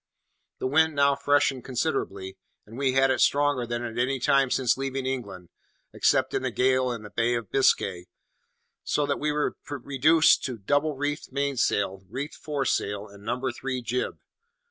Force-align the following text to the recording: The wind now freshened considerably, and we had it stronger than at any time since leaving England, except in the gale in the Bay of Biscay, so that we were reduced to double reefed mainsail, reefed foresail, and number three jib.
The 0.57 0.65
wind 0.65 0.95
now 0.95 1.13
freshened 1.13 1.63
considerably, 1.63 2.35
and 2.65 2.75
we 2.75 2.93
had 2.93 3.11
it 3.11 3.21
stronger 3.21 3.67
than 3.67 3.83
at 3.83 3.99
any 3.99 4.19
time 4.19 4.49
since 4.49 4.75
leaving 4.75 5.05
England, 5.05 5.49
except 5.93 6.33
in 6.33 6.41
the 6.41 6.49
gale 6.49 6.91
in 6.91 7.03
the 7.03 7.11
Bay 7.11 7.35
of 7.35 7.51
Biscay, 7.51 8.07
so 8.83 9.05
that 9.05 9.19
we 9.19 9.31
were 9.31 9.57
reduced 9.69 10.43
to 10.45 10.57
double 10.57 10.95
reefed 10.95 11.31
mainsail, 11.31 12.01
reefed 12.09 12.33
foresail, 12.37 13.07
and 13.09 13.23
number 13.23 13.51
three 13.51 13.83
jib. 13.83 14.17